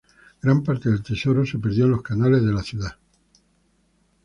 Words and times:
Gran 0.41 0.63
parte 0.63 0.89
del 0.89 1.03
tesoro 1.03 1.45
se 1.45 1.59
perdió 1.59 1.85
en 1.85 1.91
los 1.91 2.01
canales 2.01 2.41
de 2.43 2.51
la 2.51 2.63
ciudad. 2.63 2.97